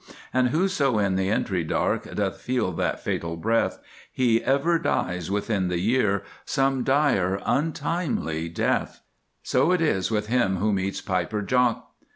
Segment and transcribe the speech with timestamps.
[0.33, 3.77] And whoso in the entry dark Doth feel that fatal breath,
[4.11, 9.03] He ever dies within the year Some dire untimely death."
[9.43, 11.87] So it is with him who meets "Piper Jock."